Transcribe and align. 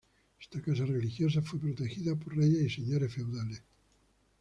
Esta 0.39 0.59
casa 0.63 0.83
religiosa 0.83 1.43
fue 1.43 1.59
protegida 1.59 2.15
por 2.15 2.35
reyes 2.35 2.59
y 2.63 2.69
señores 2.71 3.13
feudales. 3.13 3.61